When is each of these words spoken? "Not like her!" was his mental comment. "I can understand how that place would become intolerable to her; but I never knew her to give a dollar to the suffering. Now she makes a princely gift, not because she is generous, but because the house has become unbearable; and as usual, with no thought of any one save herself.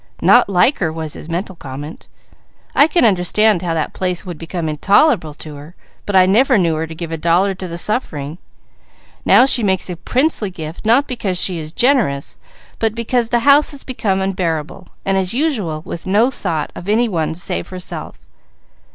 "Not 0.23 0.49
like 0.49 0.79
her!" 0.79 0.91
was 0.91 1.13
his 1.13 1.29
mental 1.29 1.53
comment. 1.55 2.07
"I 2.73 2.87
can 2.87 3.05
understand 3.05 3.61
how 3.61 3.75
that 3.75 3.93
place 3.93 4.25
would 4.25 4.39
become 4.39 4.67
intolerable 4.67 5.35
to 5.35 5.57
her; 5.57 5.75
but 6.07 6.15
I 6.15 6.25
never 6.25 6.57
knew 6.57 6.73
her 6.73 6.87
to 6.87 6.95
give 6.95 7.11
a 7.11 7.19
dollar 7.19 7.53
to 7.53 7.67
the 7.67 7.77
suffering. 7.77 8.39
Now 9.25 9.45
she 9.45 9.61
makes 9.61 9.91
a 9.91 9.95
princely 9.95 10.49
gift, 10.49 10.87
not 10.87 11.07
because 11.07 11.39
she 11.39 11.59
is 11.59 11.71
generous, 11.71 12.39
but 12.79 12.95
because 12.95 13.29
the 13.29 13.41
house 13.41 13.69
has 13.69 13.83
become 13.83 14.21
unbearable; 14.21 14.87
and 15.05 15.19
as 15.19 15.33
usual, 15.35 15.83
with 15.85 16.07
no 16.07 16.31
thought 16.31 16.71
of 16.73 16.89
any 16.89 17.07
one 17.07 17.35
save 17.35 17.67
herself. 17.67 18.17